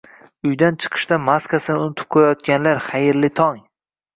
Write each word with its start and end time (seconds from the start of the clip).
Uydan 0.51 0.79
chiqishda 0.83 1.19
maskasini 1.27 1.77
unutib 1.83 2.09
qo'yayotganlar, 2.17 2.83
xayrli 2.89 3.31
tong! 3.43 3.65